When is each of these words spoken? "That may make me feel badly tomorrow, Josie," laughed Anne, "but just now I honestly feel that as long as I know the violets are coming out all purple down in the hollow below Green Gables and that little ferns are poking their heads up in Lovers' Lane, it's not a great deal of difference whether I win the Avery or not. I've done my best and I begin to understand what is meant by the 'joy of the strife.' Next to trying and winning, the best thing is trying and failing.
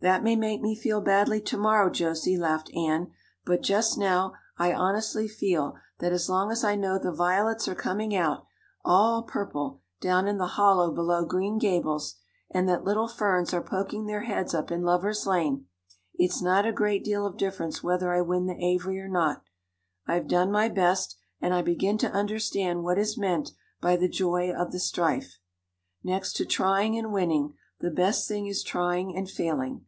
"That 0.00 0.22
may 0.22 0.36
make 0.36 0.60
me 0.60 0.76
feel 0.76 1.00
badly 1.00 1.40
tomorrow, 1.40 1.90
Josie," 1.90 2.36
laughed 2.36 2.70
Anne, 2.76 3.10
"but 3.44 3.62
just 3.62 3.98
now 3.98 4.34
I 4.58 4.72
honestly 4.72 5.26
feel 5.26 5.78
that 5.98 6.12
as 6.12 6.28
long 6.28 6.52
as 6.52 6.62
I 6.62 6.76
know 6.76 6.98
the 6.98 7.10
violets 7.10 7.66
are 7.66 7.74
coming 7.74 8.14
out 8.14 8.44
all 8.84 9.22
purple 9.22 9.80
down 10.00 10.28
in 10.28 10.36
the 10.36 10.46
hollow 10.48 10.92
below 10.92 11.24
Green 11.24 11.58
Gables 11.58 12.16
and 12.50 12.68
that 12.68 12.84
little 12.84 13.08
ferns 13.08 13.52
are 13.54 13.62
poking 13.62 14.04
their 14.06 14.20
heads 14.24 14.54
up 14.54 14.70
in 14.70 14.82
Lovers' 14.82 15.26
Lane, 15.26 15.66
it's 16.14 16.42
not 16.42 16.66
a 16.66 16.72
great 16.72 17.02
deal 17.02 17.26
of 17.26 17.38
difference 17.38 17.82
whether 17.82 18.12
I 18.14 18.20
win 18.20 18.46
the 18.46 18.62
Avery 18.64 19.00
or 19.00 19.08
not. 19.08 19.42
I've 20.06 20.28
done 20.28 20.52
my 20.52 20.68
best 20.68 21.16
and 21.40 21.54
I 21.54 21.62
begin 21.62 21.96
to 21.98 22.12
understand 22.12 22.84
what 22.84 22.98
is 22.98 23.18
meant 23.18 23.52
by 23.80 23.96
the 23.96 24.08
'joy 24.08 24.52
of 24.52 24.70
the 24.70 24.78
strife.' 24.78 25.40
Next 26.04 26.34
to 26.34 26.44
trying 26.44 26.96
and 26.96 27.12
winning, 27.14 27.54
the 27.80 27.90
best 27.90 28.26
thing 28.28 28.46
is 28.46 28.62
trying 28.62 29.14
and 29.16 29.28
failing. 29.28 29.84